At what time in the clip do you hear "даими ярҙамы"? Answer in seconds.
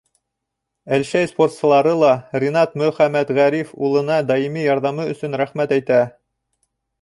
4.33-5.07